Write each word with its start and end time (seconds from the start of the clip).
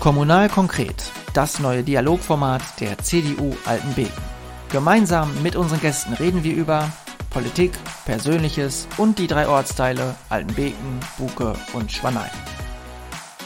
Kommunal 0.00 0.48
konkret, 0.48 1.12
das 1.34 1.60
neue 1.60 1.82
Dialogformat 1.82 2.62
der 2.80 2.96
CDU 2.96 3.54
Altenbeken. 3.66 4.22
Gemeinsam 4.72 5.30
mit 5.42 5.56
unseren 5.56 5.78
Gästen 5.78 6.14
reden 6.14 6.42
wir 6.42 6.54
über 6.54 6.90
Politik, 7.28 7.72
Persönliches 8.06 8.88
und 8.96 9.18
die 9.18 9.26
drei 9.26 9.46
Ortsteile 9.46 10.14
Altenbeken, 10.30 11.00
Buke 11.18 11.52
und 11.74 11.92
Schwanein. 11.92 12.30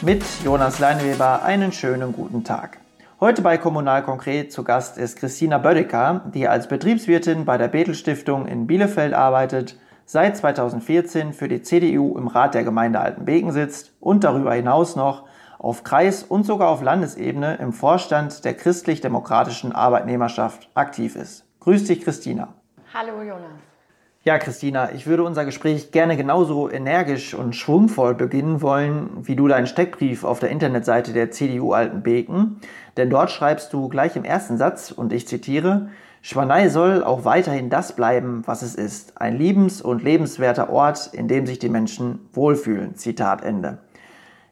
Mit 0.01 0.23
Jonas 0.45 0.79
Leinweber 0.79 1.43
einen 1.43 1.73
schönen 1.73 2.13
guten 2.13 2.45
Tag. 2.45 2.77
Heute 3.19 3.41
bei 3.41 3.57
Kommunal 3.57 4.03
Konkret 4.03 4.53
zu 4.53 4.63
Gast 4.63 4.97
ist 4.97 5.17
Christina 5.17 5.57
Bödecker, 5.57 6.21
die 6.33 6.47
als 6.47 6.69
Betriebswirtin 6.69 7.43
bei 7.43 7.57
der 7.57 7.67
Bethel 7.67 7.95
Stiftung 7.95 8.47
in 8.47 8.65
Bielefeld 8.65 9.13
arbeitet, 9.13 9.77
seit 10.05 10.37
2014 10.37 11.33
für 11.33 11.49
die 11.49 11.63
CDU 11.63 12.17
im 12.17 12.29
Rat 12.29 12.53
der 12.53 12.63
Gemeinde 12.63 13.01
Altenbeken 13.01 13.51
sitzt 13.51 13.91
und 13.99 14.23
darüber 14.23 14.53
hinaus 14.53 14.95
noch 14.95 15.25
auf 15.65 15.83
Kreis- 15.83 16.21
und 16.21 16.45
sogar 16.45 16.69
auf 16.69 16.83
Landesebene 16.83 17.55
im 17.55 17.73
Vorstand 17.73 18.45
der 18.45 18.53
christlich-demokratischen 18.53 19.71
Arbeitnehmerschaft 19.71 20.69
aktiv 20.75 21.15
ist. 21.15 21.43
Grüß 21.61 21.85
dich, 21.85 22.01
Christina. 22.03 22.49
Hallo, 22.93 23.23
Jonas. 23.23 23.49
Ja, 24.21 24.37
Christina, 24.37 24.91
ich 24.91 25.07
würde 25.07 25.23
unser 25.23 25.43
Gespräch 25.43 25.91
gerne 25.91 26.17
genauso 26.17 26.69
energisch 26.69 27.33
und 27.33 27.55
schwungvoll 27.55 28.13
beginnen 28.13 28.61
wollen, 28.61 29.09
wie 29.23 29.35
du 29.35 29.47
deinen 29.47 29.65
Steckbrief 29.65 30.23
auf 30.23 30.39
der 30.39 30.49
Internetseite 30.49 31.13
der 31.13 31.31
CDU 31.31 31.73
Altenbeken. 31.73 32.57
Denn 32.95 33.09
dort 33.09 33.31
schreibst 33.31 33.73
du 33.73 33.89
gleich 33.89 34.15
im 34.15 34.23
ersten 34.23 34.57
Satz, 34.57 34.91
und 34.91 35.11
ich 35.11 35.27
zitiere, 35.27 35.89
Schwanei 36.21 36.69
soll 36.69 37.03
auch 37.03 37.25
weiterhin 37.25 37.71
das 37.71 37.95
bleiben, 37.95 38.43
was 38.45 38.61
es 38.61 38.75
ist. 38.75 39.19
Ein 39.19 39.35
liebens- 39.35 39.81
und 39.81 40.03
lebenswerter 40.03 40.69
Ort, 40.69 41.09
in 41.11 41.27
dem 41.27 41.47
sich 41.47 41.57
die 41.57 41.69
Menschen 41.69 42.29
wohlfühlen. 42.33 42.95
Zitat 42.95 43.43
Ende. 43.43 43.79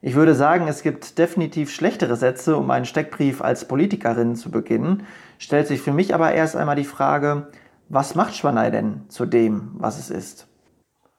Ich 0.05 0.15
würde 0.15 0.35
sagen, 0.35 0.67
es 0.67 0.83
gibt 0.83 1.17
definitiv 1.17 1.71
schlechtere 1.71 2.17
Sätze, 2.17 2.57
um 2.57 2.69
einen 2.71 2.83
Steckbrief 2.83 3.41
als 3.41 3.69
Politikerin 3.69 4.35
zu 4.35 4.51
beginnen. 4.51 5.07
Stellt 5.39 5.65
sich 5.67 5.81
für 5.81 5.93
mich 5.93 6.13
aber 6.13 6.33
erst 6.33 6.57
einmal 6.57 6.75
die 6.75 6.83
Frage, 6.83 7.47
was 7.87 8.13
macht 8.13 8.35
Schwanei 8.35 8.69
denn 8.69 9.05
zu 9.07 9.25
dem, 9.25 9.71
was 9.75 9.97
es 9.97 10.09
ist? 10.09 10.49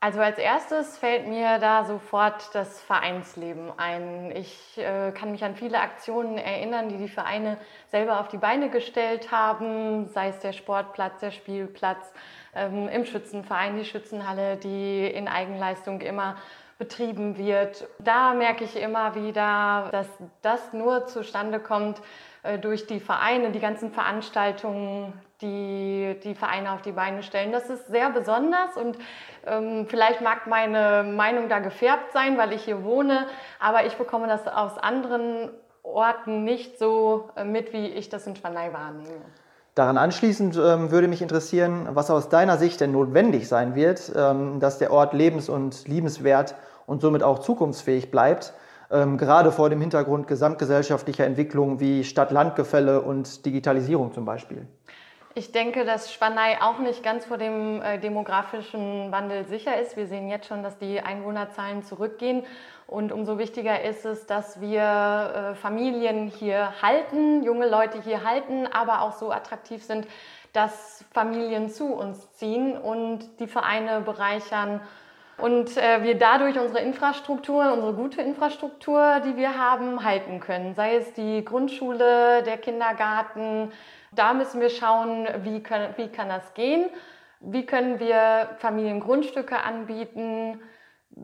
Also 0.00 0.20
als 0.20 0.36
erstes 0.36 0.98
fällt 0.98 1.26
mir 1.26 1.58
da 1.60 1.86
sofort 1.86 2.54
das 2.54 2.78
Vereinsleben 2.82 3.72
ein. 3.78 4.30
Ich 4.36 4.76
äh, 4.76 5.12
kann 5.12 5.30
mich 5.30 5.42
an 5.44 5.56
viele 5.56 5.80
Aktionen 5.80 6.36
erinnern, 6.36 6.90
die 6.90 6.98
die 6.98 7.08
Vereine 7.08 7.56
selber 7.90 8.20
auf 8.20 8.28
die 8.28 8.36
Beine 8.36 8.68
gestellt 8.68 9.32
haben, 9.32 10.10
sei 10.10 10.28
es 10.28 10.40
der 10.40 10.52
Sportplatz, 10.52 11.20
der 11.20 11.30
Spielplatz, 11.30 12.12
ähm, 12.54 12.88
im 12.88 13.06
Schützenverein, 13.06 13.78
die 13.78 13.86
Schützenhalle, 13.86 14.58
die 14.58 15.06
in 15.06 15.26
Eigenleistung 15.26 16.02
immer 16.02 16.36
betrieben 16.78 17.36
wird. 17.36 17.86
Da 17.98 18.34
merke 18.34 18.64
ich 18.64 18.80
immer 18.80 19.14
wieder, 19.14 19.88
dass 19.92 20.08
das 20.42 20.72
nur 20.72 21.06
zustande 21.06 21.60
kommt 21.60 22.00
äh, 22.42 22.58
durch 22.58 22.86
die 22.86 23.00
Vereine, 23.00 23.50
die 23.50 23.60
ganzen 23.60 23.90
Veranstaltungen, 23.92 25.12
die 25.40 26.18
die 26.24 26.34
Vereine 26.34 26.72
auf 26.72 26.82
die 26.82 26.92
Beine 26.92 27.22
stellen. 27.22 27.52
Das 27.52 27.70
ist 27.70 27.86
sehr 27.88 28.10
besonders 28.10 28.76
und 28.76 28.98
ähm, 29.46 29.86
vielleicht 29.88 30.20
mag 30.20 30.46
meine 30.46 31.04
Meinung 31.04 31.48
da 31.48 31.58
gefärbt 31.58 32.12
sein, 32.12 32.36
weil 32.38 32.52
ich 32.52 32.64
hier 32.64 32.84
wohne, 32.84 33.26
aber 33.60 33.86
ich 33.86 33.94
bekomme 33.94 34.26
das 34.26 34.46
aus 34.48 34.78
anderen 34.78 35.50
Orten 35.82 36.44
nicht 36.44 36.78
so 36.78 37.30
äh, 37.36 37.44
mit, 37.44 37.72
wie 37.72 37.86
ich 37.86 38.08
das 38.08 38.26
in 38.26 38.36
Schwanei 38.36 38.72
wahrnehme. 38.72 39.24
Daran 39.74 39.98
anschließend 39.98 40.56
ähm, 40.56 40.92
würde 40.92 41.08
mich 41.08 41.20
interessieren, 41.20 41.88
was 41.90 42.08
aus 42.08 42.28
deiner 42.28 42.58
Sicht 42.58 42.80
denn 42.80 42.92
notwendig 42.92 43.48
sein 43.48 43.74
wird, 43.74 44.12
ähm, 44.14 44.60
dass 44.60 44.78
der 44.78 44.92
Ort 44.92 45.14
lebens- 45.14 45.48
und 45.48 45.88
liebenswert 45.88 46.54
und 46.86 47.00
somit 47.00 47.24
auch 47.24 47.40
zukunftsfähig 47.40 48.12
bleibt, 48.12 48.52
ähm, 48.92 49.18
gerade 49.18 49.50
vor 49.50 49.70
dem 49.70 49.80
Hintergrund 49.80 50.28
gesamtgesellschaftlicher 50.28 51.24
Entwicklungen 51.24 51.80
wie 51.80 52.04
Stadt-Land-Gefälle 52.04 53.00
und 53.02 53.44
Digitalisierung 53.44 54.12
zum 54.12 54.24
Beispiel. 54.24 54.68
Ich 55.36 55.50
denke, 55.50 55.84
dass 55.84 56.12
Spanei 56.12 56.62
auch 56.62 56.78
nicht 56.78 57.02
ganz 57.02 57.24
vor 57.24 57.38
dem 57.38 57.82
äh, 57.82 57.98
demografischen 57.98 59.10
Wandel 59.10 59.44
sicher 59.46 59.80
ist. 59.80 59.96
Wir 59.96 60.06
sehen 60.06 60.28
jetzt 60.28 60.46
schon, 60.46 60.62
dass 60.62 60.78
die 60.78 61.00
Einwohnerzahlen 61.00 61.82
zurückgehen. 61.82 62.44
Und 62.86 63.10
umso 63.10 63.36
wichtiger 63.36 63.82
ist 63.82 64.04
es, 64.04 64.26
dass 64.26 64.60
wir 64.60 64.80
äh, 64.80 65.54
Familien 65.56 66.28
hier 66.28 66.80
halten, 66.82 67.42
junge 67.42 67.68
Leute 67.68 68.00
hier 68.00 68.22
halten, 68.22 68.68
aber 68.68 69.00
auch 69.00 69.14
so 69.14 69.32
attraktiv 69.32 69.82
sind, 69.82 70.06
dass 70.52 71.04
Familien 71.12 71.68
zu 71.68 71.86
uns 71.86 72.32
ziehen 72.34 72.78
und 72.78 73.40
die 73.40 73.48
Vereine 73.48 74.02
bereichern. 74.02 74.80
Und 75.36 75.76
äh, 75.76 76.04
wir 76.04 76.16
dadurch 76.16 76.60
unsere 76.60 76.78
Infrastruktur, 76.78 77.72
unsere 77.72 77.94
gute 77.94 78.22
Infrastruktur, 78.22 79.20
die 79.26 79.36
wir 79.36 79.58
haben, 79.58 80.04
halten 80.04 80.38
können. 80.38 80.76
Sei 80.76 80.94
es 80.94 81.12
die 81.14 81.44
Grundschule, 81.44 82.44
der 82.44 82.56
Kindergarten, 82.58 83.72
da 84.16 84.34
müssen 84.34 84.60
wir 84.60 84.70
schauen, 84.70 85.26
wie, 85.42 85.62
können, 85.62 85.94
wie 85.96 86.08
kann 86.08 86.28
das 86.28 86.54
gehen? 86.54 86.86
Wie 87.40 87.66
können 87.66 88.00
wir 88.00 88.50
Familien 88.58 89.00
Grundstücke 89.00 89.58
anbieten? 89.62 90.60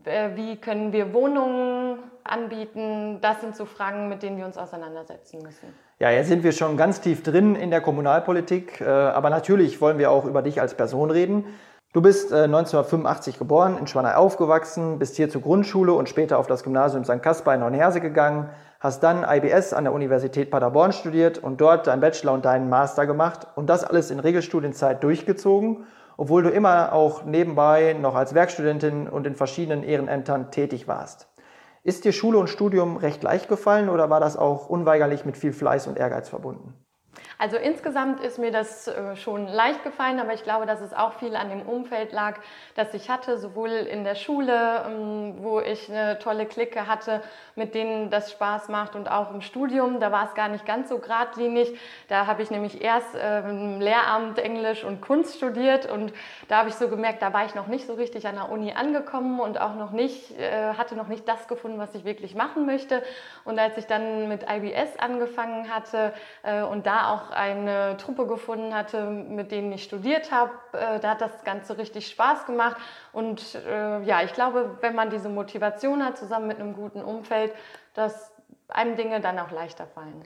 Äh, 0.05 0.29
wie 0.35 0.57
können 0.57 0.93
wir 0.93 1.13
Wohnungen 1.13 1.99
anbieten? 2.23 3.19
Das 3.21 3.41
sind 3.41 3.55
so 3.55 3.65
Fragen, 3.65 4.07
mit 4.07 4.23
denen 4.23 4.37
wir 4.37 4.45
uns 4.45 4.57
auseinandersetzen 4.57 5.41
müssen. 5.41 5.73
Ja, 5.99 6.09
jetzt 6.09 6.27
sind 6.27 6.43
wir 6.43 6.51
schon 6.51 6.77
ganz 6.77 7.01
tief 7.01 7.23
drin 7.23 7.55
in 7.55 7.69
der 7.69 7.81
Kommunalpolitik, 7.81 8.81
äh, 8.81 8.85
aber 8.85 9.29
natürlich 9.29 9.81
wollen 9.81 9.97
wir 9.97 10.11
auch 10.11 10.25
über 10.25 10.41
dich 10.41 10.61
als 10.61 10.75
Person 10.75 11.11
reden. 11.11 11.45
Du 11.93 12.01
bist 12.01 12.31
1985 12.31 13.35
äh, 13.35 13.37
geboren, 13.37 13.77
in 13.77 13.85
Schwanei 13.85 14.15
aufgewachsen, 14.15 14.97
bist 14.97 15.17
hier 15.17 15.29
zur 15.29 15.41
Grundschule 15.41 15.93
und 15.93 16.07
später 16.07 16.39
auf 16.39 16.47
das 16.47 16.63
Gymnasium 16.63 17.03
St. 17.03 17.21
Caspar 17.21 17.55
in 17.55 17.59
Neuenherse 17.59 17.99
gegangen, 17.99 18.49
hast 18.81 19.03
dann 19.03 19.23
IBS 19.23 19.73
an 19.73 19.83
der 19.83 19.93
Universität 19.93 20.49
Paderborn 20.49 20.91
studiert 20.91 21.37
und 21.37 21.61
dort 21.61 21.85
deinen 21.85 22.01
Bachelor 22.01 22.33
und 22.33 22.45
deinen 22.45 22.67
Master 22.67 23.05
gemacht 23.05 23.47
und 23.55 23.69
das 23.69 23.83
alles 23.83 24.09
in 24.09 24.19
Regelstudienzeit 24.19 25.03
durchgezogen, 25.03 25.85
obwohl 26.17 26.41
du 26.41 26.49
immer 26.49 26.91
auch 26.91 27.23
nebenbei 27.23 27.93
noch 27.93 28.15
als 28.15 28.33
Werkstudentin 28.33 29.07
und 29.07 29.27
in 29.27 29.35
verschiedenen 29.35 29.83
Ehrenämtern 29.83 30.49
tätig 30.49 30.87
warst. 30.87 31.27
Ist 31.83 32.05
dir 32.05 32.11
Schule 32.11 32.39
und 32.39 32.49
Studium 32.49 32.97
recht 32.97 33.21
leicht 33.21 33.47
gefallen 33.47 33.87
oder 33.87 34.09
war 34.09 34.19
das 34.19 34.35
auch 34.35 34.67
unweigerlich 34.67 35.25
mit 35.25 35.37
viel 35.37 35.53
Fleiß 35.53 35.85
und 35.85 35.99
Ehrgeiz 35.99 36.29
verbunden? 36.29 36.73
Also 37.37 37.57
insgesamt 37.57 38.23
ist 38.23 38.37
mir 38.37 38.51
das 38.51 38.87
äh, 38.87 39.15
schon 39.15 39.47
leicht 39.47 39.83
gefallen, 39.83 40.19
aber 40.19 40.33
ich 40.33 40.43
glaube, 40.43 40.65
dass 40.65 40.79
es 40.79 40.93
auch 40.93 41.13
viel 41.13 41.35
an 41.35 41.49
dem 41.49 41.63
Umfeld 41.63 42.11
lag, 42.11 42.39
das 42.75 42.93
ich 42.93 43.09
hatte, 43.09 43.39
sowohl 43.39 43.69
in 43.69 44.03
der 44.03 44.15
Schule, 44.15 44.83
ähm, 44.87 45.35
wo 45.39 45.59
ich 45.59 45.89
eine 45.89 46.19
tolle 46.19 46.45
Clique 46.45 46.87
hatte, 46.87 47.21
mit 47.55 47.73
denen 47.73 48.11
das 48.11 48.31
Spaß 48.31 48.69
macht 48.69 48.95
und 48.95 49.09
auch 49.09 49.33
im 49.33 49.41
Studium. 49.41 49.99
Da 49.99 50.11
war 50.11 50.25
es 50.25 50.35
gar 50.35 50.49
nicht 50.49 50.65
ganz 50.65 50.89
so 50.89 50.99
geradlinig. 50.99 51.77
Da 52.07 52.27
habe 52.27 52.43
ich 52.43 52.51
nämlich 52.51 52.81
erst 52.81 53.09
ähm, 53.19 53.81
Lehramt 53.81 54.39
Englisch 54.39 54.83
und 54.83 55.01
Kunst 55.01 55.35
studiert 55.35 55.89
und 55.91 56.13
da 56.47 56.57
habe 56.57 56.69
ich 56.69 56.75
so 56.75 56.87
gemerkt, 56.89 57.21
da 57.21 57.33
war 57.33 57.45
ich 57.45 57.55
noch 57.55 57.67
nicht 57.67 57.87
so 57.87 57.95
richtig 57.95 58.27
an 58.27 58.35
der 58.35 58.51
Uni 58.51 58.73
angekommen 58.73 59.39
und 59.39 59.59
auch 59.59 59.75
noch 59.75 59.91
nicht, 59.91 60.37
äh, 60.39 60.75
hatte 60.75 60.95
noch 60.95 61.07
nicht 61.07 61.27
das 61.27 61.47
gefunden, 61.47 61.79
was 61.79 61.95
ich 61.95 62.05
wirklich 62.05 62.35
machen 62.35 62.65
möchte. 62.65 63.01
Und 63.45 63.57
als 63.57 63.77
ich 63.77 63.87
dann 63.87 64.27
mit 64.27 64.43
IBS 64.43 64.99
angefangen 64.99 65.73
hatte 65.73 66.13
äh, 66.43 66.61
und 66.61 66.85
da 66.85 67.00
auch 67.09 67.31
eine 67.31 67.97
Truppe 67.97 68.27
gefunden 68.27 68.75
hatte, 68.75 69.05
mit 69.05 69.51
denen 69.51 69.71
ich 69.71 69.83
studiert 69.83 70.31
habe. 70.31 70.51
Äh, 70.73 70.99
da 70.99 71.11
hat 71.11 71.21
das 71.21 71.43
Ganze 71.43 71.77
richtig 71.77 72.07
Spaß 72.07 72.45
gemacht. 72.45 72.77
Und 73.13 73.55
äh, 73.55 74.01
ja, 74.03 74.21
ich 74.23 74.33
glaube, 74.33 74.77
wenn 74.81 74.95
man 74.95 75.09
diese 75.09 75.29
Motivation 75.29 76.03
hat, 76.03 76.17
zusammen 76.17 76.47
mit 76.47 76.59
einem 76.59 76.73
guten 76.73 77.01
Umfeld, 77.01 77.53
dass 77.93 78.31
einem 78.67 78.95
Dinge 78.95 79.21
dann 79.21 79.39
auch 79.39 79.51
leichter 79.51 79.85
fallen. 79.85 80.23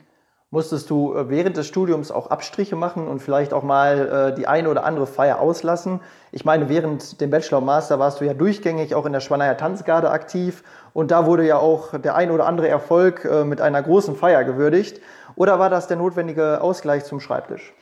Musstest 0.50 0.90
du 0.90 1.14
äh, 1.14 1.28
während 1.28 1.56
des 1.56 1.66
Studiums 1.66 2.10
auch 2.10 2.28
Abstriche 2.30 2.76
machen 2.76 3.08
und 3.08 3.20
vielleicht 3.20 3.52
auch 3.52 3.62
mal 3.62 4.34
die 4.36 4.46
eine 4.46 4.70
oder 4.70 4.84
andere 4.84 5.06
Feier 5.06 5.40
auslassen? 5.40 6.00
Ich 6.32 6.44
meine, 6.44 6.68
während 6.68 7.20
dem 7.20 7.30
Bachelor 7.30 7.58
und 7.58 7.64
Master 7.64 7.98
warst 7.98 8.20
du 8.20 8.24
ja 8.24 8.34
durchgängig 8.34 8.94
auch 8.94 9.06
in 9.06 9.12
der 9.12 9.20
Schwaneier 9.20 9.56
Tanzgarde 9.56 10.10
aktiv 10.10 10.62
und 10.92 11.10
da 11.10 11.26
wurde 11.26 11.46
ja 11.46 11.58
auch 11.58 11.98
der 11.98 12.14
ein 12.14 12.30
oder 12.30 12.46
andere 12.46 12.68
Erfolg 12.68 13.28
mit 13.44 13.60
einer 13.60 13.82
großen 13.82 14.16
Feier 14.16 14.44
gewürdigt. 14.44 15.00
Oder 15.36 15.58
war 15.58 15.70
das 15.70 15.86
der 15.86 15.98
notwendige 15.98 16.60
Ausgleich 16.60 17.04
zum 17.04 17.20
Schreibtisch? 17.20 17.72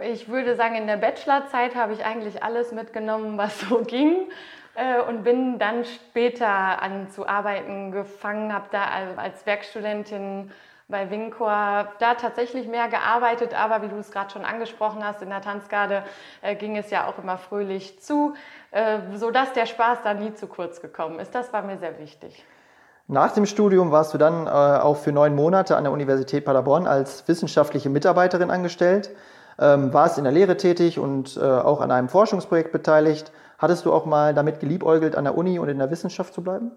Ich 0.00 0.28
würde 0.28 0.56
sagen, 0.56 0.76
in 0.76 0.86
der 0.86 0.96
Bachelorzeit 0.96 1.74
habe 1.74 1.92
ich 1.92 2.04
eigentlich 2.04 2.42
alles 2.42 2.72
mitgenommen, 2.72 3.36
was 3.36 3.60
so 3.60 3.82
ging 3.82 4.28
äh, 4.74 5.00
und 5.00 5.22
bin 5.22 5.58
dann 5.58 5.84
später 5.84 6.48
an 6.48 7.10
zu 7.10 7.28
arbeiten 7.28 7.92
gefangen, 7.92 8.52
habe 8.52 8.68
da 8.70 8.84
als 9.16 9.44
Werkstudentin 9.44 10.50
bei 10.88 11.10
Wincor 11.10 11.92
da 11.98 12.14
tatsächlich 12.14 12.66
mehr 12.66 12.88
gearbeitet, 12.88 13.54
aber 13.54 13.82
wie 13.82 13.88
du 13.88 13.96
es 13.96 14.10
gerade 14.10 14.30
schon 14.30 14.44
angesprochen 14.44 15.04
hast, 15.04 15.22
in 15.22 15.28
der 15.28 15.40
Tanzgarde 15.40 16.02
äh, 16.42 16.56
ging 16.56 16.76
es 16.76 16.90
ja 16.90 17.06
auch 17.06 17.18
immer 17.18 17.38
fröhlich 17.38 18.00
zu, 18.00 18.34
äh, 18.70 18.98
sodass 19.14 19.52
der 19.52 19.66
Spaß 19.66 19.98
da 20.02 20.14
nie 20.14 20.34
zu 20.34 20.46
kurz 20.46 20.80
gekommen 20.80 21.20
ist. 21.20 21.34
Das 21.34 21.52
war 21.52 21.62
mir 21.62 21.78
sehr 21.78 21.98
wichtig. 21.98 22.44
Nach 23.12 23.32
dem 23.32 23.44
Studium 23.44 23.90
warst 23.90 24.14
du 24.14 24.18
dann 24.18 24.46
äh, 24.46 24.50
auch 24.50 24.96
für 24.96 25.10
neun 25.10 25.34
Monate 25.34 25.76
an 25.76 25.82
der 25.82 25.92
Universität 25.92 26.44
Paderborn 26.44 26.86
als 26.86 27.26
wissenschaftliche 27.26 27.90
Mitarbeiterin 27.90 28.52
angestellt, 28.52 29.10
ähm, 29.58 29.92
warst 29.92 30.16
in 30.16 30.22
der 30.22 30.32
Lehre 30.32 30.56
tätig 30.56 30.96
und 30.96 31.36
äh, 31.36 31.40
auch 31.40 31.80
an 31.80 31.90
einem 31.90 32.08
Forschungsprojekt 32.08 32.70
beteiligt. 32.70 33.32
Hattest 33.58 33.84
du 33.84 33.92
auch 33.92 34.06
mal 34.06 34.32
damit 34.32 34.60
geliebäugelt, 34.60 35.16
an 35.16 35.24
der 35.24 35.36
Uni 35.36 35.58
und 35.58 35.68
in 35.68 35.78
der 35.78 35.90
Wissenschaft 35.90 36.32
zu 36.32 36.44
bleiben? 36.44 36.70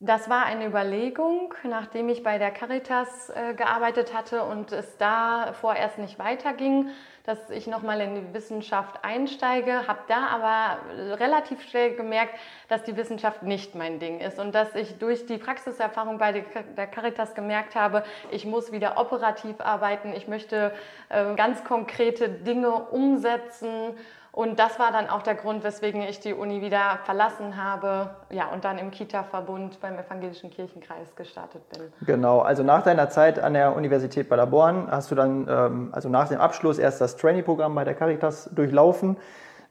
Das 0.00 0.28
war 0.28 0.44
eine 0.44 0.66
Überlegung, 0.66 1.54
nachdem 1.62 2.08
ich 2.08 2.24
bei 2.24 2.38
der 2.38 2.50
Caritas 2.50 3.30
äh, 3.30 3.54
gearbeitet 3.54 4.14
hatte 4.14 4.42
und 4.42 4.72
es 4.72 4.96
da 4.96 5.52
vorerst 5.52 5.98
nicht 5.98 6.18
weiterging, 6.18 6.88
dass 7.28 7.50
ich 7.50 7.66
nochmal 7.66 8.00
in 8.00 8.14
die 8.14 8.32
Wissenschaft 8.32 9.04
einsteige, 9.04 9.86
habe 9.86 9.98
da 10.08 10.28
aber 10.28 10.78
relativ 11.16 11.60
schnell 11.68 11.94
gemerkt, 11.94 12.32
dass 12.68 12.84
die 12.84 12.96
Wissenschaft 12.96 13.42
nicht 13.42 13.74
mein 13.74 13.98
Ding 13.98 14.18
ist 14.20 14.38
und 14.38 14.54
dass 14.54 14.74
ich 14.74 14.96
durch 14.96 15.26
die 15.26 15.36
Praxiserfahrung 15.36 16.16
bei 16.16 16.32
der 16.32 16.86
Caritas 16.86 17.34
gemerkt 17.34 17.74
habe, 17.74 18.02
ich 18.30 18.46
muss 18.46 18.72
wieder 18.72 18.96
operativ 18.96 19.60
arbeiten, 19.60 20.14
ich 20.16 20.26
möchte 20.26 20.72
äh, 21.10 21.34
ganz 21.34 21.64
konkrete 21.64 22.30
Dinge 22.30 22.70
umsetzen 22.70 23.94
und 24.38 24.60
das 24.60 24.78
war 24.78 24.92
dann 24.92 25.08
auch 25.08 25.22
der 25.22 25.34
Grund, 25.34 25.64
weswegen 25.64 26.00
ich 26.02 26.20
die 26.20 26.32
Uni 26.32 26.62
wieder 26.62 27.00
verlassen 27.02 27.60
habe 27.60 28.10
ja, 28.30 28.46
und 28.52 28.64
dann 28.64 28.78
im 28.78 28.92
Kita-Verbund 28.92 29.80
beim 29.80 29.98
Evangelischen 29.98 30.50
Kirchenkreis 30.50 31.16
gestartet 31.16 31.68
bin. 31.70 31.92
Genau, 32.06 32.38
also 32.38 32.62
nach 32.62 32.84
deiner 32.84 33.10
Zeit 33.10 33.40
an 33.40 33.54
der 33.54 33.74
Universität 33.74 34.28
Paderborn 34.28 34.86
hast 34.92 35.10
du 35.10 35.16
dann, 35.16 35.48
ähm, 35.48 35.88
also 35.90 36.08
nach 36.08 36.28
dem 36.28 36.40
Abschluss, 36.40 36.78
erst 36.78 37.00
das 37.00 37.16
Trainee-Programm 37.20 37.74
bei 37.74 37.84
der 37.84 37.94
Caritas 37.94 38.50
durchlaufen. 38.54 39.16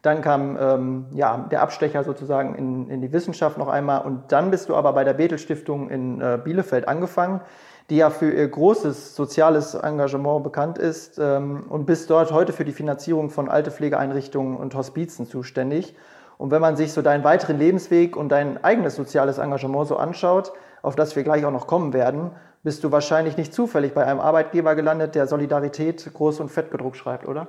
Dann 0.01 0.21
kam 0.21 0.57
ähm, 0.59 1.05
ja, 1.13 1.47
der 1.49 1.61
Abstecher 1.61 2.03
sozusagen 2.03 2.55
in, 2.55 2.89
in 2.89 3.01
die 3.01 3.11
Wissenschaft 3.11 3.57
noch 3.57 3.67
einmal 3.67 4.01
und 4.05 4.31
dann 4.31 4.51
bist 4.51 4.69
du 4.69 4.75
aber 4.75 4.93
bei 4.93 5.03
der 5.03 5.13
Bethel 5.13 5.39
Stiftung 5.39 5.89
in 5.89 6.21
äh, 6.21 6.37
Bielefeld 6.43 6.87
angefangen 6.87 7.41
die 7.89 7.97
ja 7.97 8.09
für 8.09 8.31
ihr 8.31 8.47
großes 8.47 9.15
soziales 9.15 9.73
Engagement 9.73 10.43
bekannt 10.43 10.77
ist 10.77 11.19
ähm, 11.19 11.63
und 11.69 11.85
bist 11.85 12.09
dort 12.09 12.31
heute 12.31 12.51
für 12.51 12.65
die 12.65 12.73
Finanzierung 12.73 13.29
von 13.29 13.49
alte 13.49 13.71
Pflegeeinrichtungen 13.71 14.57
und 14.57 14.75
Hospizen 14.75 15.25
zuständig. 15.25 15.95
Und 16.37 16.51
wenn 16.51 16.61
man 16.61 16.75
sich 16.75 16.91
so 16.91 17.01
deinen 17.01 17.23
weiteren 17.23 17.57
Lebensweg 17.57 18.15
und 18.15 18.29
dein 18.29 18.63
eigenes 18.63 18.95
soziales 18.95 19.37
Engagement 19.37 19.87
so 19.87 19.97
anschaut, 19.97 20.51
auf 20.81 20.95
das 20.95 21.15
wir 21.15 21.23
gleich 21.23 21.45
auch 21.45 21.51
noch 21.51 21.65
kommen 21.65 21.93
werden, 21.93 22.31
bist 22.63 22.83
du 22.83 22.91
wahrscheinlich 22.91 23.37
nicht 23.37 23.53
zufällig 23.53 23.93
bei 23.93 24.05
einem 24.05 24.19
Arbeitgeber 24.19 24.75
gelandet, 24.75 25.15
der 25.15 25.27
Solidarität 25.27 26.11
groß 26.13 26.39
und 26.39 26.49
fett 26.49 26.71
gedruckt 26.71 26.97
schreibt, 26.97 27.27
oder? 27.27 27.47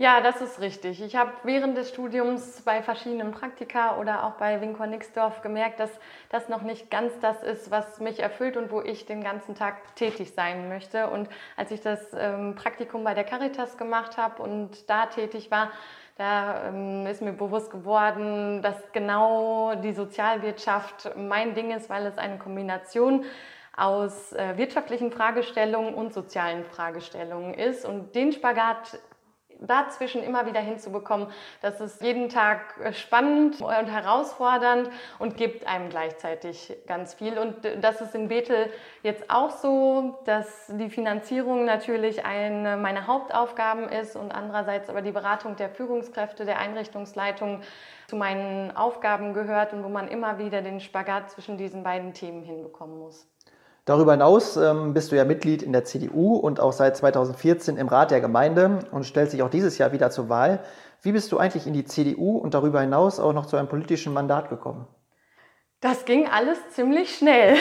Ja, 0.00 0.22
das 0.22 0.40
ist 0.40 0.62
richtig. 0.62 1.02
Ich 1.02 1.14
habe 1.14 1.30
während 1.42 1.76
des 1.76 1.90
Studiums 1.90 2.62
bei 2.62 2.80
verschiedenen 2.80 3.32
Praktika 3.32 3.98
oder 3.98 4.24
auch 4.24 4.32
bei 4.38 4.58
Winkor 4.62 4.86
Nixdorf 4.86 5.42
gemerkt, 5.42 5.78
dass 5.78 5.90
das 6.30 6.48
noch 6.48 6.62
nicht 6.62 6.90
ganz 6.90 7.12
das 7.20 7.42
ist, 7.42 7.70
was 7.70 8.00
mich 8.00 8.18
erfüllt 8.18 8.56
und 8.56 8.70
wo 8.70 8.80
ich 8.80 9.04
den 9.04 9.22
ganzen 9.22 9.54
Tag 9.54 9.94
tätig 9.96 10.32
sein 10.34 10.70
möchte. 10.70 11.10
Und 11.10 11.28
als 11.54 11.70
ich 11.70 11.82
das 11.82 12.00
ähm, 12.18 12.54
Praktikum 12.54 13.04
bei 13.04 13.12
der 13.12 13.24
Caritas 13.24 13.76
gemacht 13.76 14.16
habe 14.16 14.42
und 14.42 14.88
da 14.88 15.04
tätig 15.04 15.50
war, 15.50 15.70
da 16.16 16.68
ähm, 16.68 17.06
ist 17.06 17.20
mir 17.20 17.34
bewusst 17.34 17.70
geworden, 17.70 18.62
dass 18.62 18.76
genau 18.92 19.74
die 19.74 19.92
Sozialwirtschaft 19.92 21.14
mein 21.14 21.54
Ding 21.54 21.72
ist, 21.72 21.90
weil 21.90 22.06
es 22.06 22.16
eine 22.16 22.38
Kombination 22.38 23.26
aus 23.76 24.32
äh, 24.32 24.56
wirtschaftlichen 24.56 25.12
Fragestellungen 25.12 25.94
und 25.94 26.12
sozialen 26.12 26.64
Fragestellungen 26.64 27.54
ist. 27.54 27.84
Und 27.84 28.14
den 28.14 28.32
Spagat 28.32 28.98
dazwischen 29.60 30.22
immer 30.22 30.46
wieder 30.46 30.60
hinzubekommen, 30.60 31.28
das 31.60 31.80
ist 31.80 32.02
jeden 32.02 32.28
Tag 32.28 32.78
äh, 32.82 32.92
spannend 32.92 33.60
und 33.60 33.86
herausfordernd 33.86 34.90
und 35.18 35.36
gibt 35.36 35.66
einem 35.66 35.90
gleichzeitig 35.90 36.76
ganz 36.86 37.14
viel. 37.14 37.38
Und 37.38 37.56
das 37.80 38.00
ist 38.00 38.14
in 38.14 38.28
Bethel 38.28 38.70
jetzt 39.02 39.30
auch 39.30 39.50
so, 39.50 40.18
dass 40.24 40.66
die 40.68 40.90
Finanzierung 40.90 41.64
natürlich 41.64 42.24
eine 42.24 42.76
meiner 42.76 43.06
Hauptaufgaben 43.06 43.88
ist 43.88 44.16
und 44.16 44.32
andererseits 44.32 44.88
aber 44.88 45.02
die 45.02 45.12
Beratung 45.12 45.56
der 45.56 45.70
Führungskräfte, 45.70 46.44
der 46.44 46.58
Einrichtungsleitung 46.58 47.62
zu 48.08 48.16
meinen 48.16 48.76
Aufgaben 48.76 49.34
gehört 49.34 49.72
und 49.72 49.84
wo 49.84 49.88
man 49.88 50.08
immer 50.08 50.38
wieder 50.38 50.62
den 50.62 50.80
Spagat 50.80 51.30
zwischen 51.30 51.58
diesen 51.58 51.82
beiden 51.82 52.12
Themen 52.12 52.42
hinbekommen 52.42 52.98
muss. 52.98 53.29
Darüber 53.90 54.12
hinaus 54.12 54.56
ähm, 54.56 54.94
bist 54.94 55.10
du 55.10 55.16
ja 55.16 55.24
Mitglied 55.24 55.64
in 55.64 55.72
der 55.72 55.84
CDU 55.84 56.36
und 56.36 56.60
auch 56.60 56.72
seit 56.72 56.96
2014 56.96 57.76
im 57.76 57.88
Rat 57.88 58.12
der 58.12 58.20
Gemeinde 58.20 58.78
und 58.92 59.02
stellst 59.02 59.32
dich 59.32 59.42
auch 59.42 59.50
dieses 59.50 59.78
Jahr 59.78 59.90
wieder 59.90 60.12
zur 60.12 60.28
Wahl. 60.28 60.60
Wie 61.02 61.10
bist 61.10 61.32
du 61.32 61.38
eigentlich 61.38 61.66
in 61.66 61.72
die 61.72 61.84
CDU 61.84 62.38
und 62.38 62.54
darüber 62.54 62.80
hinaus 62.80 63.18
auch 63.18 63.32
noch 63.32 63.46
zu 63.46 63.56
einem 63.56 63.66
politischen 63.66 64.12
Mandat 64.12 64.48
gekommen? 64.48 64.86
Das 65.80 66.04
ging 66.04 66.28
alles 66.28 66.56
ziemlich 66.70 67.16
schnell. 67.16 67.56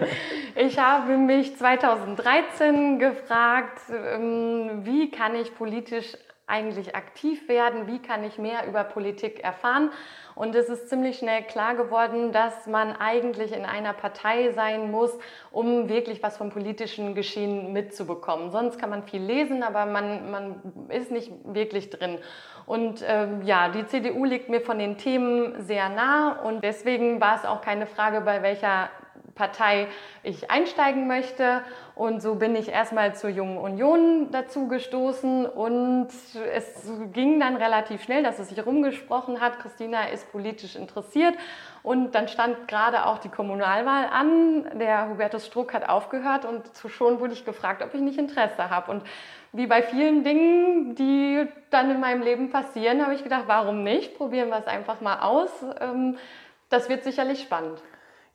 ich 0.54 0.78
habe 0.78 1.18
mich 1.18 1.58
2013 1.58 2.98
gefragt, 2.98 3.78
ähm, 3.90 4.80
wie 4.84 5.10
kann 5.10 5.34
ich 5.34 5.54
politisch 5.54 6.16
eigentlich 6.48 6.94
aktiv 6.94 7.48
werden, 7.48 7.88
wie 7.88 7.98
kann 7.98 8.22
ich 8.22 8.38
mehr 8.38 8.66
über 8.68 8.84
Politik 8.84 9.42
erfahren. 9.42 9.90
Und 10.36 10.54
es 10.54 10.68
ist 10.68 10.88
ziemlich 10.88 11.18
schnell 11.18 11.42
klar 11.42 11.74
geworden, 11.74 12.30
dass 12.30 12.66
man 12.66 12.94
eigentlich 12.94 13.52
in 13.52 13.64
einer 13.64 13.92
Partei 13.92 14.52
sein 14.52 14.90
muss, 14.90 15.10
um 15.50 15.88
wirklich 15.88 16.22
was 16.22 16.36
vom 16.36 16.50
politischen 16.50 17.14
Geschehen 17.14 17.72
mitzubekommen. 17.72 18.52
Sonst 18.52 18.78
kann 18.78 18.90
man 18.90 19.02
viel 19.02 19.22
lesen, 19.22 19.64
aber 19.64 19.86
man, 19.86 20.30
man 20.30 20.88
ist 20.88 21.10
nicht 21.10 21.32
wirklich 21.44 21.90
drin. 21.90 22.18
Und 22.64 23.04
ähm, 23.06 23.42
ja, 23.42 23.68
die 23.68 23.86
CDU 23.86 24.24
liegt 24.24 24.48
mir 24.48 24.60
von 24.60 24.78
den 24.78 24.98
Themen 24.98 25.60
sehr 25.62 25.88
nah 25.88 26.40
und 26.42 26.62
deswegen 26.62 27.20
war 27.20 27.36
es 27.36 27.44
auch 27.44 27.60
keine 27.60 27.86
Frage, 27.86 28.20
bei 28.20 28.42
welcher 28.42 28.90
Partei 29.36 29.86
ich 30.24 30.50
einsteigen 30.50 31.06
möchte. 31.06 31.62
Und 31.94 32.20
so 32.20 32.34
bin 32.34 32.56
ich 32.56 32.68
erstmal 32.68 33.14
zur 33.14 33.30
Jungen 33.30 33.58
Union 33.58 34.30
dazu 34.32 34.66
gestoßen 34.66 35.46
und 35.46 36.08
es 36.52 36.90
ging 37.12 37.38
dann 37.38 37.56
relativ 37.56 38.02
schnell, 38.02 38.22
dass 38.22 38.38
es 38.38 38.48
sich 38.48 38.66
rumgesprochen 38.66 39.40
hat. 39.40 39.60
Christina 39.60 40.08
ist 40.08 40.30
politisch 40.32 40.74
interessiert 40.74 41.34
und 41.82 42.14
dann 42.14 42.28
stand 42.28 42.66
gerade 42.66 43.06
auch 43.06 43.18
die 43.18 43.28
Kommunalwahl 43.28 44.06
an. 44.06 44.66
Der 44.78 45.08
Hubertus 45.08 45.46
Struck 45.46 45.72
hat 45.72 45.88
aufgehört 45.88 46.44
und 46.44 46.64
schon 46.90 47.20
wurde 47.20 47.32
ich 47.32 47.44
gefragt, 47.44 47.82
ob 47.82 47.94
ich 47.94 48.00
nicht 48.00 48.18
Interesse 48.18 48.68
habe. 48.70 48.90
Und 48.90 49.04
wie 49.52 49.66
bei 49.66 49.82
vielen 49.82 50.24
Dingen, 50.24 50.94
die 50.96 51.46
dann 51.70 51.90
in 51.90 52.00
meinem 52.00 52.22
Leben 52.22 52.50
passieren, 52.50 53.02
habe 53.02 53.14
ich 53.14 53.22
gedacht, 53.22 53.44
warum 53.46 53.84
nicht? 53.84 54.16
Probieren 54.16 54.48
wir 54.48 54.58
es 54.58 54.66
einfach 54.66 55.00
mal 55.00 55.20
aus. 55.20 55.50
Ähm, 55.80 56.18
das 56.68 56.88
wird 56.88 57.04
sicherlich 57.04 57.42
spannend. 57.42 57.80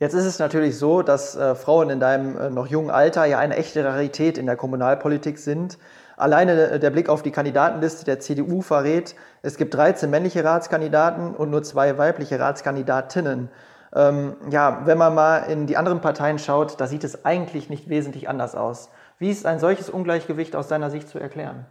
Jetzt 0.01 0.15
ist 0.15 0.25
es 0.25 0.39
natürlich 0.39 0.79
so, 0.79 1.03
dass 1.03 1.35
äh, 1.35 1.53
Frauen 1.53 1.91
in 1.91 1.99
deinem 1.99 2.35
äh, 2.35 2.49
noch 2.49 2.65
jungen 2.65 2.89
Alter 2.89 3.25
ja 3.25 3.37
eine 3.37 3.55
echte 3.55 3.85
Rarität 3.85 4.39
in 4.39 4.47
der 4.47 4.55
Kommunalpolitik 4.55 5.37
sind. 5.37 5.77
Alleine 6.17 6.71
äh, 6.71 6.79
der 6.79 6.89
Blick 6.89 7.07
auf 7.07 7.21
die 7.21 7.29
Kandidatenliste 7.29 8.03
der 8.03 8.19
CDU 8.19 8.63
verrät, 8.63 9.13
es 9.43 9.57
gibt 9.57 9.75
13 9.75 10.09
männliche 10.09 10.43
Ratskandidaten 10.43 11.35
und 11.35 11.51
nur 11.51 11.61
zwei 11.61 11.99
weibliche 11.99 12.39
Ratskandidatinnen. 12.39 13.51
Ähm, 13.93 14.37
ja, 14.49 14.81
wenn 14.85 14.97
man 14.97 15.13
mal 15.13 15.37
in 15.37 15.67
die 15.67 15.77
anderen 15.77 16.01
Parteien 16.01 16.39
schaut, 16.39 16.81
da 16.81 16.87
sieht 16.87 17.03
es 17.03 17.23
eigentlich 17.23 17.69
nicht 17.69 17.87
wesentlich 17.87 18.27
anders 18.27 18.55
aus. 18.55 18.89
Wie 19.19 19.29
ist 19.29 19.45
ein 19.45 19.59
solches 19.59 19.87
Ungleichgewicht 19.87 20.55
aus 20.55 20.67
deiner 20.67 20.89
Sicht 20.89 21.09
zu 21.09 21.19
erklären? 21.19 21.67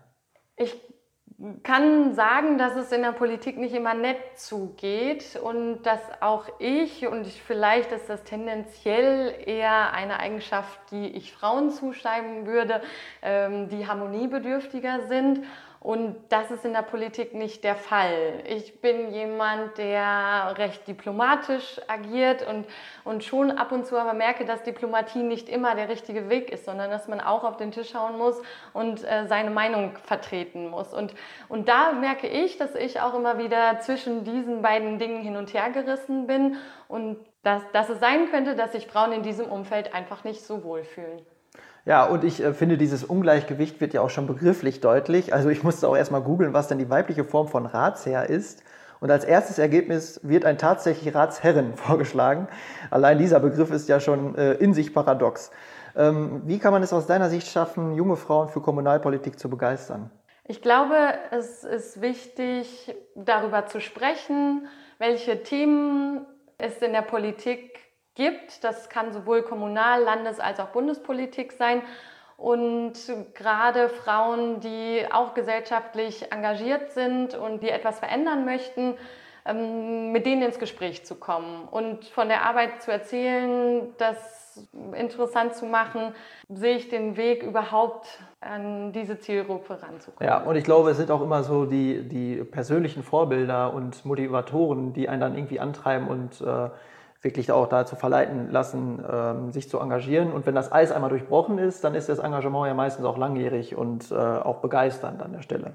Ich 0.54 0.80
kann 1.62 2.14
sagen, 2.14 2.58
dass 2.58 2.76
es 2.76 2.92
in 2.92 3.02
der 3.02 3.12
Politik 3.12 3.56
nicht 3.56 3.74
immer 3.74 3.94
nett 3.94 4.18
zugeht 4.36 5.38
und 5.42 5.82
dass 5.84 6.00
auch 6.20 6.46
ich, 6.58 7.06
und 7.06 7.26
ich, 7.26 7.42
vielleicht 7.42 7.92
ist 7.92 8.10
das 8.10 8.24
tendenziell 8.24 9.34
eher 9.46 9.92
eine 9.92 10.20
Eigenschaft, 10.20 10.78
die 10.90 11.06
ich 11.08 11.32
Frauen 11.32 11.70
zuschreiben 11.70 12.46
würde, 12.46 12.82
ähm, 13.22 13.68
die 13.68 13.86
harmoniebedürftiger 13.86 15.06
sind 15.08 15.40
und 15.82 16.16
das 16.28 16.50
ist 16.50 16.66
in 16.66 16.74
der 16.74 16.82
Politik 16.82 17.32
nicht 17.32 17.64
der 17.64 17.74
Fall. 17.74 18.42
Ich 18.46 18.82
bin 18.82 19.14
jemand, 19.14 19.78
der 19.78 20.54
recht 20.58 20.86
diplomatisch 20.86 21.80
agiert 21.88 22.46
und, 22.46 22.66
und 23.04 23.24
schon 23.24 23.50
ab 23.50 23.72
und 23.72 23.86
zu 23.86 23.96
aber 23.96 24.12
merke, 24.12 24.44
dass 24.44 24.62
Diplomatie 24.62 25.22
nicht 25.22 25.48
immer 25.48 25.74
der 25.74 25.88
richtige 25.88 26.28
Weg 26.28 26.52
ist, 26.52 26.66
sondern 26.66 26.90
dass 26.90 27.08
man 27.08 27.22
auch 27.22 27.44
auf 27.44 27.56
den 27.56 27.72
Tisch 27.72 27.92
schauen 27.92 28.18
muss 28.18 28.42
und 28.74 29.02
äh, 29.04 29.26
seine 29.26 29.48
Meinung 29.48 29.96
vertreten 30.04 30.68
muss. 30.68 30.92
Und, 30.92 31.14
und 31.48 31.66
da 31.66 31.92
merke 31.92 32.28
ich, 32.28 32.58
dass 32.58 32.74
ich 32.74 33.00
auch 33.00 33.14
immer 33.14 33.38
wieder 33.38 33.80
zwischen 33.80 34.22
diesen 34.22 34.60
beiden 34.60 34.98
Dingen 34.98 35.22
hin 35.22 35.36
und 35.36 35.54
her 35.54 35.70
gerissen 35.70 36.26
bin 36.26 36.58
und 36.88 37.16
dass, 37.42 37.62
dass 37.72 37.88
es 37.88 38.00
sein 38.00 38.30
könnte, 38.30 38.54
dass 38.54 38.72
sich 38.72 38.86
Frauen 38.86 39.12
in 39.12 39.22
diesem 39.22 39.46
Umfeld 39.46 39.94
einfach 39.94 40.24
nicht 40.24 40.42
so 40.42 40.62
wohl 40.62 40.84
fühlen. 40.84 41.24
Ja, 41.90 42.04
und 42.04 42.22
ich 42.22 42.40
äh, 42.40 42.54
finde, 42.54 42.78
dieses 42.78 43.02
Ungleichgewicht 43.02 43.80
wird 43.80 43.94
ja 43.94 44.00
auch 44.00 44.10
schon 44.10 44.28
begrifflich 44.28 44.80
deutlich. 44.80 45.34
Also 45.34 45.48
ich 45.48 45.64
musste 45.64 45.88
auch 45.88 45.96
erstmal 45.96 46.20
googeln, 46.20 46.52
was 46.52 46.68
denn 46.68 46.78
die 46.78 46.88
weibliche 46.88 47.24
Form 47.24 47.48
von 47.48 47.66
Ratsherr 47.66 48.30
ist. 48.30 48.62
Und 49.00 49.10
als 49.10 49.24
erstes 49.24 49.58
Ergebnis 49.58 50.20
wird 50.22 50.44
ein 50.44 50.56
tatsächlich 50.56 51.12
Ratsherrin 51.12 51.74
vorgeschlagen. 51.74 52.46
Allein 52.92 53.18
dieser 53.18 53.40
Begriff 53.40 53.72
ist 53.72 53.88
ja 53.88 53.98
schon 53.98 54.36
äh, 54.36 54.52
in 54.52 54.72
sich 54.72 54.94
paradox. 54.94 55.50
Ähm, 55.96 56.42
wie 56.44 56.60
kann 56.60 56.72
man 56.72 56.84
es 56.84 56.92
aus 56.92 57.08
deiner 57.08 57.28
Sicht 57.28 57.48
schaffen, 57.48 57.96
junge 57.96 58.14
Frauen 58.14 58.50
für 58.50 58.60
Kommunalpolitik 58.60 59.36
zu 59.36 59.50
begeistern? 59.50 60.12
Ich 60.44 60.62
glaube, 60.62 60.94
es 61.32 61.64
ist 61.64 62.00
wichtig, 62.00 62.94
darüber 63.16 63.66
zu 63.66 63.80
sprechen, 63.80 64.68
welche 65.00 65.42
Themen 65.42 66.24
es 66.56 66.76
in 66.82 66.92
der 66.92 67.02
Politik 67.02 67.89
gibt. 68.20 68.62
Das 68.62 68.90
kann 68.90 69.12
sowohl 69.12 69.42
Kommunal-, 69.42 70.02
Landes- 70.02 70.40
als 70.40 70.60
auch 70.60 70.68
Bundespolitik 70.68 71.52
sein. 71.52 71.82
Und 72.36 72.94
gerade 73.34 73.88
Frauen, 73.88 74.60
die 74.60 75.04
auch 75.10 75.34
gesellschaftlich 75.34 76.30
engagiert 76.30 76.92
sind 76.92 77.34
und 77.34 77.62
die 77.62 77.70
etwas 77.70 77.98
verändern 77.98 78.44
möchten, 78.44 78.94
ähm, 79.46 80.12
mit 80.12 80.26
denen 80.26 80.42
ins 80.42 80.58
Gespräch 80.58 81.04
zu 81.04 81.14
kommen 81.14 81.66
und 81.70 82.04
von 82.04 82.28
der 82.28 82.44
Arbeit 82.44 82.82
zu 82.82 82.92
erzählen, 82.92 83.94
das 83.96 84.68
interessant 84.94 85.54
zu 85.54 85.64
machen, 85.64 86.14
sehe 86.48 86.76
ich 86.76 86.88
den 86.88 87.16
Weg 87.16 87.42
überhaupt 87.42 88.06
an 88.40 88.92
diese 88.92 89.18
Zielgruppe 89.18 89.82
ranzukommen. 89.82 90.28
Ja, 90.28 90.42
und 90.42 90.56
ich 90.56 90.64
glaube, 90.64 90.90
es 90.90 90.98
sind 90.98 91.10
auch 91.10 91.22
immer 91.22 91.42
so 91.42 91.64
die, 91.64 92.06
die 92.06 92.44
persönlichen 92.44 93.02
Vorbilder 93.02 93.72
und 93.72 94.04
Motivatoren, 94.04 94.92
die 94.92 95.08
einen 95.08 95.20
dann 95.20 95.34
irgendwie 95.34 95.60
antreiben 95.60 96.08
und 96.08 96.40
äh, 96.40 96.68
wirklich 97.22 97.52
auch 97.52 97.66
dazu 97.68 97.96
verleiten 97.96 98.50
lassen, 98.50 99.04
ähm, 99.10 99.52
sich 99.52 99.68
zu 99.68 99.78
engagieren. 99.78 100.32
Und 100.32 100.46
wenn 100.46 100.54
das 100.54 100.72
Eis 100.72 100.90
einmal 100.90 101.10
durchbrochen 101.10 101.58
ist, 101.58 101.84
dann 101.84 101.94
ist 101.94 102.08
das 102.08 102.18
Engagement 102.18 102.66
ja 102.66 102.74
meistens 102.74 103.04
auch 103.04 103.18
langjährig 103.18 103.76
und 103.76 104.10
äh, 104.10 104.14
auch 104.14 104.58
begeisternd 104.58 105.22
an 105.22 105.32
der 105.32 105.42
Stelle. 105.42 105.74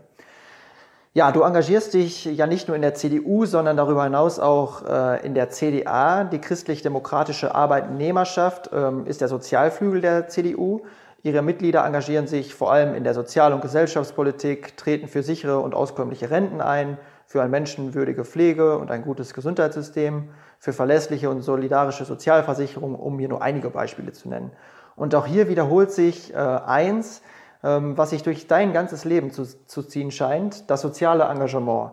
Ja, 1.13 1.31
du 1.31 1.43
engagierst 1.43 1.93
dich 1.93 2.25
ja 2.25 2.45
nicht 2.45 2.67
nur 2.67 2.75
in 2.75 2.81
der 2.81 2.93
CDU, 2.93 3.45
sondern 3.45 3.77
darüber 3.77 4.03
hinaus 4.03 4.37
auch 4.37 4.85
äh, 4.85 5.25
in 5.25 5.33
der 5.33 5.49
CDA. 5.49 6.25
Die 6.25 6.39
christlich-demokratische 6.39 7.55
Arbeitnehmerschaft 7.55 8.71
ähm, 8.73 9.05
ist 9.05 9.21
der 9.21 9.29
Sozialflügel 9.29 10.01
der 10.01 10.27
CDU. 10.27 10.81
Ihre 11.23 11.41
Mitglieder 11.41 11.85
engagieren 11.85 12.27
sich 12.27 12.53
vor 12.53 12.71
allem 12.71 12.95
in 12.95 13.03
der 13.05 13.13
Sozial- 13.13 13.53
und 13.53 13.61
Gesellschaftspolitik, 13.61 14.75
treten 14.75 15.07
für 15.07 15.23
sichere 15.23 15.59
und 15.59 15.73
auskömmliche 15.73 16.31
Renten 16.31 16.59
ein, 16.59 16.97
für 17.25 17.41
eine 17.41 17.49
menschenwürdige 17.49 18.25
Pflege 18.25 18.77
und 18.77 18.91
ein 18.91 19.03
gutes 19.03 19.33
Gesundheitssystem, 19.33 20.29
für 20.59 20.73
verlässliche 20.73 21.29
und 21.29 21.41
solidarische 21.41 22.05
Sozialversicherung, 22.05 22.95
um 22.95 23.19
hier 23.19 23.29
nur 23.29 23.41
einige 23.41 23.69
Beispiele 23.69 24.13
zu 24.13 24.29
nennen. 24.29 24.51
Und 24.95 25.13
auch 25.13 25.25
hier 25.25 25.49
wiederholt 25.49 25.91
sich 25.91 26.33
äh, 26.33 26.37
eins, 26.37 27.21
ähm, 27.63 27.97
was 27.97 28.11
sich 28.11 28.23
durch 28.23 28.47
dein 28.47 28.73
ganzes 28.73 29.05
Leben 29.05 29.31
zu, 29.31 29.43
zu 29.43 29.83
ziehen 29.83 30.11
scheint, 30.11 30.69
das 30.69 30.81
soziale 30.81 31.25
Engagement. 31.25 31.91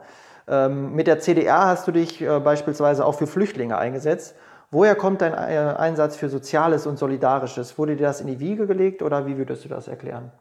Ähm, 0.49 0.95
mit 0.95 1.07
der 1.07 1.19
CDA 1.19 1.67
hast 1.67 1.87
du 1.87 1.93
dich 1.93 2.21
äh, 2.21 2.41
beispielsweise 2.41 3.05
auch 3.05 3.15
für 3.15 3.27
Flüchtlinge 3.27 3.77
eingesetzt. 3.79 4.37
Woher 4.71 4.95
kommt 4.95 5.21
dein 5.21 5.35
äh, 5.35 5.75
Einsatz 5.77 6.17
für 6.17 6.29
Soziales 6.29 6.87
und 6.87 6.99
Solidarisches? 6.99 7.77
Wurde 7.79 7.97
dir 7.97 8.07
das 8.07 8.21
in 8.21 8.27
die 8.27 8.41
Wiege 8.41 8.67
gelegt 8.67 9.03
oder 9.03 9.27
wie 9.27 9.37
würdest 9.37 9.65
du 9.65 9.69
das 9.69 9.89
erklären? 9.89 10.33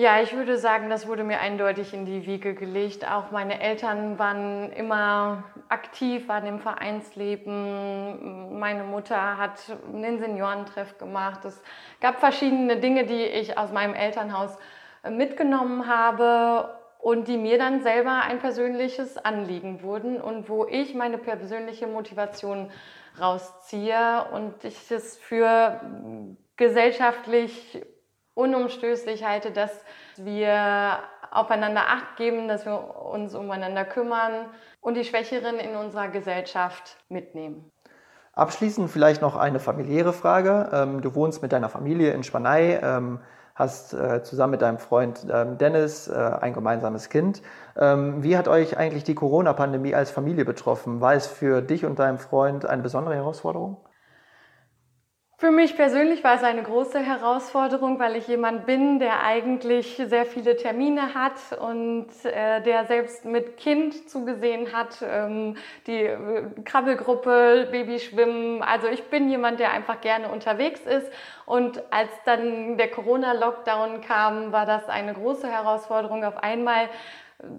Ja, 0.00 0.22
ich 0.22 0.34
würde 0.34 0.56
sagen, 0.56 0.88
das 0.88 1.06
wurde 1.06 1.24
mir 1.24 1.40
eindeutig 1.40 1.92
in 1.92 2.06
die 2.06 2.24
Wiege 2.24 2.54
gelegt. 2.54 3.06
Auch 3.06 3.32
meine 3.32 3.60
Eltern 3.60 4.18
waren 4.18 4.72
immer 4.72 5.44
aktiv, 5.68 6.26
waren 6.26 6.46
im 6.46 6.58
Vereinsleben. 6.58 8.58
Meine 8.58 8.84
Mutter 8.84 9.36
hat 9.36 9.60
einen 9.92 10.18
Seniorentreff 10.18 10.96
gemacht. 10.96 11.44
Es 11.44 11.62
gab 12.00 12.18
verschiedene 12.18 12.78
Dinge, 12.78 13.04
die 13.04 13.22
ich 13.22 13.58
aus 13.58 13.72
meinem 13.72 13.92
Elternhaus 13.92 14.56
mitgenommen 15.06 15.86
habe 15.86 16.78
und 16.98 17.28
die 17.28 17.36
mir 17.36 17.58
dann 17.58 17.82
selber 17.82 18.22
ein 18.22 18.38
persönliches 18.38 19.18
Anliegen 19.18 19.82
wurden 19.82 20.18
und 20.18 20.48
wo 20.48 20.64
ich 20.64 20.94
meine 20.94 21.18
persönliche 21.18 21.86
Motivation 21.86 22.70
rausziehe 23.20 24.24
und 24.32 24.64
ich 24.64 24.90
es 24.90 25.18
für 25.18 25.78
gesellschaftlich 26.56 27.82
unumstößlich 28.34 29.24
halte, 29.24 29.50
dass 29.50 29.84
wir 30.16 30.98
aufeinander 31.30 31.82
Acht 31.88 32.16
geben, 32.16 32.48
dass 32.48 32.66
wir 32.66 32.96
uns 32.96 33.34
umeinander 33.34 33.84
kümmern 33.84 34.46
und 34.80 34.96
die 34.96 35.04
Schwächeren 35.04 35.58
in 35.58 35.76
unserer 35.76 36.08
Gesellschaft 36.08 36.96
mitnehmen. 37.08 37.70
Abschließend 38.32 38.90
vielleicht 38.90 39.22
noch 39.22 39.36
eine 39.36 39.58
familiäre 39.60 40.12
Frage. 40.12 40.70
Ähm, 40.72 41.00
du 41.02 41.14
wohnst 41.14 41.42
mit 41.42 41.52
deiner 41.52 41.68
Familie 41.68 42.12
in 42.12 42.22
Spanei, 42.22 42.80
ähm, 42.82 43.20
hast 43.54 43.92
äh, 43.92 44.22
zusammen 44.22 44.52
mit 44.52 44.62
deinem 44.62 44.78
Freund 44.78 45.26
ähm, 45.30 45.58
Dennis 45.58 46.08
äh, 46.08 46.14
ein 46.14 46.54
gemeinsames 46.54 47.08
Kind. 47.08 47.42
Wie 47.76 48.36
hat 48.36 48.46
euch 48.48 48.76
eigentlich 48.76 49.04
die 49.04 49.14
Corona-Pandemie 49.14 49.94
als 49.94 50.10
Familie 50.10 50.44
betroffen? 50.44 51.00
War 51.00 51.14
es 51.14 51.26
für 51.26 51.62
dich 51.62 51.86
und 51.86 51.98
deinen 51.98 52.18
Freund 52.18 52.66
eine 52.66 52.82
besondere 52.82 53.14
Herausforderung? 53.14 53.78
Für 55.40 55.50
mich 55.50 55.74
persönlich 55.74 56.22
war 56.22 56.34
es 56.34 56.42
eine 56.42 56.62
große 56.62 56.98
Herausforderung, 56.98 57.98
weil 57.98 58.14
ich 58.16 58.28
jemand 58.28 58.66
bin, 58.66 58.98
der 58.98 59.22
eigentlich 59.24 59.96
sehr 59.96 60.26
viele 60.26 60.54
Termine 60.54 61.14
hat 61.14 61.58
und 61.58 62.08
äh, 62.24 62.60
der 62.60 62.84
selbst 62.84 63.24
mit 63.24 63.56
Kind 63.56 64.10
zugesehen 64.10 64.74
hat, 64.74 65.02
ähm, 65.02 65.56
die 65.86 66.02
äh, 66.02 66.42
Krabbelgruppe, 66.66 67.68
Babyschwimmen. 67.70 68.62
Also 68.62 68.88
ich 68.88 69.04
bin 69.04 69.30
jemand, 69.30 69.60
der 69.60 69.72
einfach 69.72 70.02
gerne 70.02 70.28
unterwegs 70.28 70.82
ist. 70.82 71.10
Und 71.46 71.82
als 71.90 72.10
dann 72.26 72.76
der 72.76 72.90
Corona-Lockdown 72.90 74.02
kam, 74.02 74.52
war 74.52 74.66
das 74.66 74.90
eine 74.90 75.14
große 75.14 75.50
Herausforderung, 75.50 76.22
auf 76.22 76.36
einmal 76.42 76.90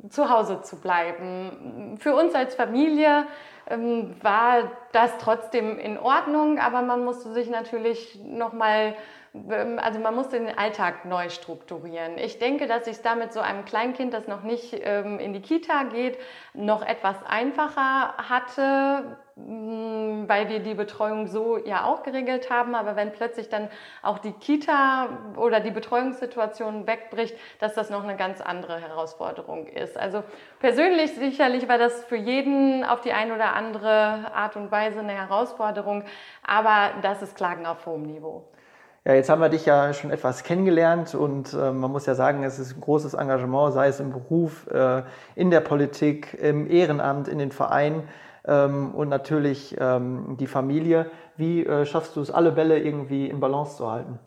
zu 0.09 0.29
Hause 0.29 0.61
zu 0.61 0.79
bleiben. 0.79 1.97
Für 1.99 2.15
uns 2.15 2.35
als 2.35 2.55
Familie 2.55 3.25
ähm, 3.67 4.15
war 4.21 4.71
das 4.91 5.17
trotzdem 5.17 5.79
in 5.79 5.97
Ordnung, 5.97 6.59
aber 6.59 6.81
man 6.81 7.03
musste 7.03 7.31
sich 7.33 7.49
natürlich 7.49 8.19
nochmal 8.23 8.87
ähm, 8.87 8.95
also 9.33 9.99
man 9.99 10.13
musste 10.13 10.37
den 10.37 10.57
Alltag 10.57 11.05
neu 11.05 11.29
strukturieren. 11.29 12.17
Ich 12.17 12.37
denke, 12.37 12.67
dass 12.67 12.85
ich 12.85 12.97
es 12.97 13.01
damit 13.01 13.31
so 13.31 13.39
einem 13.39 13.63
Kleinkind, 13.63 14.13
das 14.13 14.27
noch 14.27 14.43
nicht 14.43 14.75
ähm, 14.83 15.19
in 15.19 15.31
die 15.31 15.41
Kita 15.41 15.83
geht, 15.83 16.17
noch 16.53 16.85
etwas 16.85 17.15
einfacher 17.25 18.17
hatte, 18.17 19.17
mm, 19.37 20.27
weil 20.27 20.49
wir 20.49 20.59
die 20.59 20.73
Betreuung 20.73 21.27
so 21.27 21.57
ja 21.57 21.85
auch 21.85 22.03
geregelt 22.03 22.49
haben. 22.49 22.75
Aber 22.75 22.97
wenn 22.97 23.13
plötzlich 23.13 23.47
dann 23.47 23.69
auch 24.01 24.19
die 24.19 24.33
Kita 24.33 25.07
oder 25.37 25.61
die 25.61 25.71
Betreuungssituation 25.71 26.85
wegbricht, 26.85 27.37
dass 27.59 27.73
das 27.73 27.89
noch 27.89 28.03
eine 28.03 28.17
ganz 28.17 28.41
andere 28.41 28.81
Herausforderung 28.81 29.67
ist. 29.67 29.97
Also 29.97 30.25
persönlich 30.59 31.15
sicherlich 31.15 31.69
war 31.69 31.77
das 31.77 32.03
für 32.03 32.17
jeden 32.17 32.83
auf 32.83 32.99
die 32.99 33.13
eine 33.13 33.33
oder 33.33 33.53
andere 33.53 34.29
Art 34.33 34.57
und 34.57 34.71
Weise 34.71 34.99
eine 34.99 35.13
Herausforderung, 35.13 36.03
aber 36.45 36.95
das 37.01 37.21
ist 37.21 37.37
Klagen 37.37 37.65
auf 37.65 37.85
hohem 37.85 38.03
Niveau. 38.03 38.43
Ja, 39.03 39.15
jetzt 39.15 39.29
haben 39.29 39.41
wir 39.41 39.49
dich 39.49 39.65
ja 39.65 39.93
schon 39.93 40.11
etwas 40.11 40.43
kennengelernt 40.43 41.15
und 41.15 41.53
äh, 41.53 41.71
man 41.71 41.91
muss 41.91 42.05
ja 42.05 42.13
sagen, 42.13 42.43
es 42.43 42.59
ist 42.59 42.75
ein 42.75 42.81
großes 42.81 43.15
Engagement, 43.15 43.73
sei 43.73 43.87
es 43.87 43.99
im 43.99 44.11
Beruf, 44.11 44.67
äh, 44.67 45.01
in 45.33 45.49
der 45.49 45.61
Politik, 45.61 46.37
im 46.39 46.69
Ehrenamt, 46.69 47.27
in 47.27 47.39
den 47.39 47.51
Vereinen 47.51 48.07
ähm, 48.45 48.93
und 48.93 49.09
natürlich 49.09 49.75
ähm, 49.79 50.37
die 50.39 50.45
Familie. 50.45 51.09
Wie 51.35 51.65
äh, 51.65 51.87
schaffst 51.87 52.15
du 52.15 52.21
es, 52.21 52.29
alle 52.29 52.51
Bälle 52.51 52.77
irgendwie 52.77 53.27
in 53.27 53.39
Balance 53.39 53.77
zu 53.77 53.91
halten? 53.91 54.19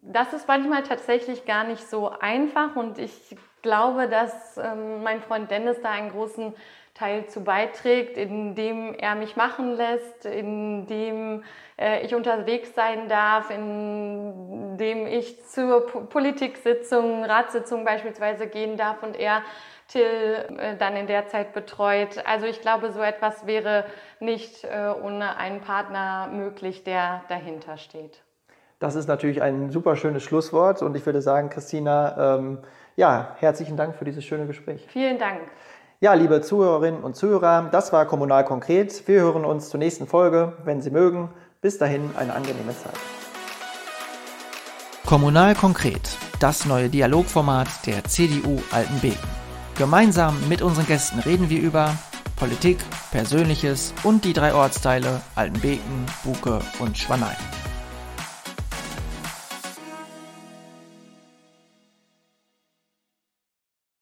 Das 0.00 0.32
ist 0.32 0.46
manchmal 0.46 0.84
tatsächlich 0.84 1.44
gar 1.44 1.64
nicht 1.64 1.88
so 1.90 2.08
einfach 2.08 2.76
und 2.76 2.98
ich 2.98 3.36
glaube, 3.62 4.08
dass 4.08 4.58
ähm, 4.58 5.02
mein 5.02 5.20
Freund 5.22 5.50
Dennis 5.50 5.80
da 5.82 5.90
einen 5.90 6.10
großen 6.10 6.54
Teil 7.00 7.26
zu 7.26 7.42
beiträgt, 7.42 8.18
indem 8.18 8.94
er 8.94 9.14
mich 9.14 9.34
machen 9.34 9.74
lässt, 9.74 10.26
indem 10.26 11.42
äh, 11.78 12.04
ich 12.04 12.14
unterwegs 12.14 12.74
sein 12.74 13.08
darf, 13.08 13.50
indem 13.50 15.06
ich 15.06 15.42
zur 15.46 15.86
Politiksitzung, 15.86 17.24
Ratssitzung 17.24 17.86
beispielsweise 17.86 18.46
gehen 18.46 18.76
darf 18.76 19.02
und 19.02 19.18
er 19.18 19.42
Till 19.88 20.02
äh, 20.02 20.76
dann 20.76 20.94
in 20.94 21.06
der 21.06 21.26
Zeit 21.26 21.52
betreut. 21.54 22.22
Also 22.26 22.46
ich 22.46 22.60
glaube, 22.60 22.92
so 22.92 23.00
etwas 23.00 23.46
wäre 23.46 23.84
nicht 24.20 24.64
äh, 24.64 24.92
ohne 25.02 25.36
einen 25.36 25.62
Partner 25.62 26.28
möglich, 26.32 26.84
der 26.84 27.22
dahinter 27.28 27.78
steht. 27.78 28.22
Das 28.78 28.94
ist 28.94 29.08
natürlich 29.08 29.42
ein 29.42 29.70
super 29.70 29.96
schönes 29.96 30.22
Schlusswort 30.22 30.82
und 30.82 30.96
ich 30.96 31.04
würde 31.06 31.22
sagen, 31.22 31.50
Christina, 31.50 32.36
ähm, 32.36 32.58
ja, 32.96 33.34
herzlichen 33.38 33.76
Dank 33.76 33.96
für 33.96 34.04
dieses 34.04 34.24
schöne 34.24 34.46
Gespräch. 34.46 34.86
Vielen 34.88 35.18
Dank. 35.18 35.40
Ja, 36.02 36.14
liebe 36.14 36.40
Zuhörerinnen 36.40 37.02
und 37.02 37.14
Zuhörer, 37.14 37.68
das 37.70 37.92
war 37.92 38.06
Kommunal 38.06 38.46
Konkret. 38.46 39.06
Wir 39.06 39.20
hören 39.20 39.44
uns 39.44 39.68
zur 39.68 39.76
nächsten 39.76 40.06
Folge, 40.06 40.54
wenn 40.64 40.80
Sie 40.80 40.90
mögen. 40.90 41.28
Bis 41.60 41.76
dahin 41.76 42.08
eine 42.16 42.32
angenehme 42.32 42.74
Zeit. 42.74 42.94
Kommunal 45.04 45.54
Konkret, 45.54 46.16
das 46.40 46.64
neue 46.64 46.88
Dialogformat 46.88 47.68
der 47.84 48.02
CDU 48.04 48.62
Altenbeken. 48.70 49.28
Gemeinsam 49.76 50.38
mit 50.48 50.62
unseren 50.62 50.86
Gästen 50.86 51.18
reden 51.18 51.50
wir 51.50 51.60
über 51.60 51.94
Politik, 52.36 52.78
Persönliches 53.10 53.92
und 54.02 54.24
die 54.24 54.32
drei 54.32 54.54
Ortsteile 54.54 55.20
Altenbeken, 55.34 56.06
Buke 56.24 56.60
und 56.78 56.96
Schwanein. 56.96 57.36